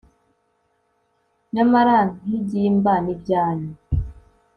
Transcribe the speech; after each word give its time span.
Nyamara 1.53 1.97
nkigimba 2.21 2.93
nibyanyu 3.05 3.73